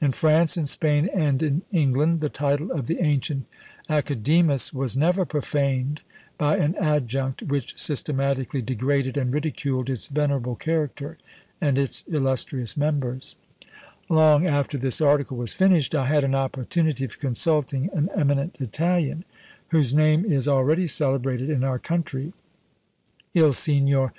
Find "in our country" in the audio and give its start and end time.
21.48-22.32